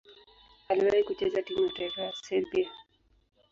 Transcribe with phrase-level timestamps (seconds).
[0.69, 2.69] Aliwahi kucheza timu ya taifa ya Serbia.